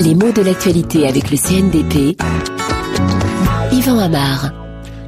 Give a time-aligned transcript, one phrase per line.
[0.00, 2.16] Les mots de l'actualité avec le CNDP.
[3.72, 4.52] Yvan Amar.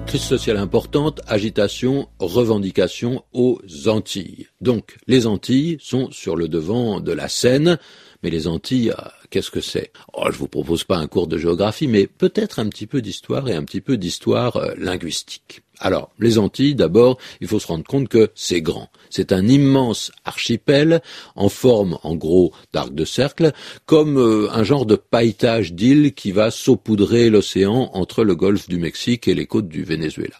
[0.06, 4.46] Crise sociale importante, agitation, revendication aux Antilles.
[4.60, 7.78] Donc, les Antilles sont sur le devant de la scène,
[8.22, 9.90] mais les Antilles, euh, qu'est-ce que c'est?
[10.12, 13.48] Oh, Je vous propose pas un cours de géographie, mais peut-être un petit peu d'histoire
[13.48, 15.63] et un petit peu d'histoire euh, linguistique.
[15.80, 18.88] Alors, les Antilles, d'abord, il faut se rendre compte que c'est grand.
[19.10, 21.02] C'est un immense archipel
[21.34, 23.52] en forme, en gros, d'arc de cercle,
[23.86, 28.78] comme euh, un genre de pailletage d'îles qui va saupoudrer l'océan entre le golfe du
[28.78, 30.36] Mexique et les côtes du Venezuela.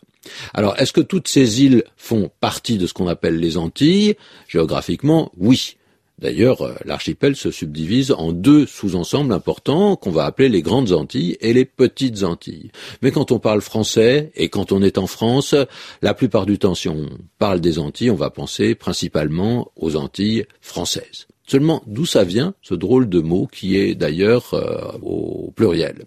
[0.54, 4.16] Alors, est-ce que toutes ces îles font partie de ce qu'on appelle les Antilles?
[4.48, 5.76] Géographiquement, oui.
[6.18, 11.36] D'ailleurs, euh, l'archipel se subdivise en deux sous-ensembles importants qu'on va appeler les grandes Antilles
[11.40, 12.70] et les petites Antilles.
[13.02, 15.54] Mais quand on parle français et quand on est en France,
[16.02, 20.44] la plupart du temps, si on parle des Antilles, on va penser principalement aux Antilles
[20.60, 21.26] françaises.
[21.46, 26.04] Seulement, d'où ça vient, ce drôle de mot qui est d'ailleurs euh, au pluriel?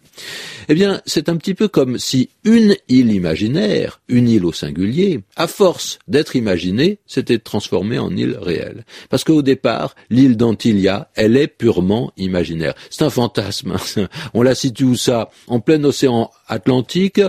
[0.68, 5.22] Eh bien, c'est un petit peu comme si une île imaginaire, une île au singulier,
[5.36, 8.84] à force d'être imaginée, s'était transformée en île réelle.
[9.10, 12.74] Parce qu'au départ, l'île d'Antilia, elle est purement imaginaire.
[12.90, 13.76] C'est un fantasme.
[13.98, 14.08] Hein.
[14.34, 15.30] On la situe où ça?
[15.48, 17.22] En plein océan Atlantique,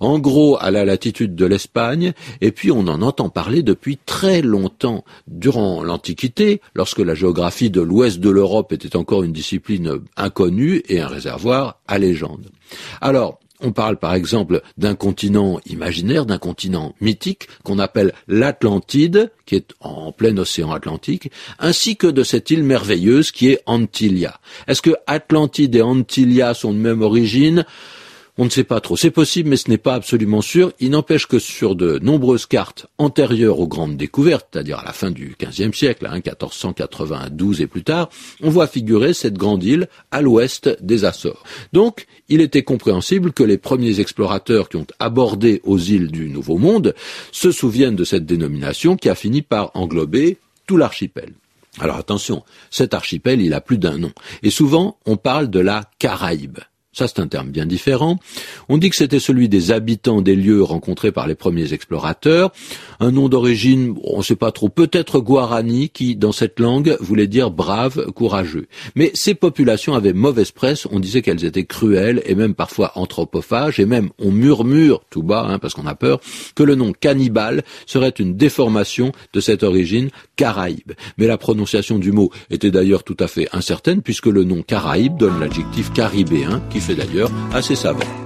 [0.00, 4.42] en gros à la latitude de l'Espagne, et puis on en entend parler depuis très
[4.42, 5.04] longtemps.
[5.28, 7.14] Durant l'Antiquité, lorsque la
[7.62, 12.50] de l'ouest de l'Europe était encore une discipline inconnue et un réservoir à légende.
[13.00, 19.54] Alors, on parle par exemple d'un continent imaginaire, d'un continent mythique qu'on appelle l'Atlantide, qui
[19.54, 24.40] est en plein océan Atlantique, ainsi que de cette île merveilleuse qui est Antilia.
[24.66, 27.64] Est-ce que Atlantide et Antilia sont de même origine?
[28.36, 28.96] On ne sait pas trop.
[28.96, 30.72] C'est possible, mais ce n'est pas absolument sûr.
[30.80, 35.10] Il n'empêche que sur de nombreuses cartes antérieures aux grandes découvertes, c'est-à-dire à la fin
[35.10, 38.08] du XVe siècle, hein, 1492 et plus tard,
[38.42, 41.44] on voit figurer cette grande île à l'ouest des Açores.
[41.72, 46.58] Donc, il était compréhensible que les premiers explorateurs qui ont abordé aux îles du Nouveau
[46.58, 46.94] Monde
[47.30, 51.34] se souviennent de cette dénomination qui a fini par englober tout l'archipel.
[51.78, 54.12] Alors attention, cet archipel, il a plus d'un nom.
[54.42, 56.58] Et souvent, on parle de la Caraïbe.
[56.94, 58.20] Ça, c'est un terme bien différent.
[58.68, 62.52] On dit que c'était celui des habitants des lieux rencontrés par les premiers explorateurs.
[63.00, 67.26] Un nom d'origine, on ne sait pas trop, peut-être Guarani, qui, dans cette langue, voulait
[67.26, 68.68] dire brave, courageux.
[68.94, 70.86] Mais ces populations avaient mauvaise presse.
[70.88, 73.80] On disait qu'elles étaient cruelles et même parfois anthropophages.
[73.80, 76.20] Et même, on murmure tout bas, hein, parce qu'on a peur,
[76.54, 80.92] que le nom cannibale serait une déformation de cette origine Caraïbe.
[81.18, 85.16] Mais la prononciation du mot était d'ailleurs tout à fait incertaine, puisque le nom Caraïbe
[85.16, 88.23] donne l'adjectif caribéen, fait d'ailleurs assez savant.